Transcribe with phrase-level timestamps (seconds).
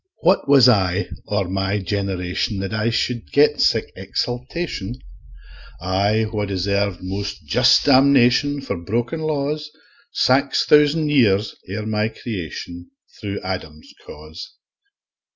[0.21, 4.95] What was I, or my generation, That I should get sic exaltation,
[5.79, 9.69] I wha deserve most just damnation For broken laws,
[10.11, 14.55] Five thousand years ere my creation, Thro' Adam's cause?